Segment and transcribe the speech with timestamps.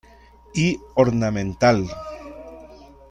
[0.55, 1.87] Y ornamental.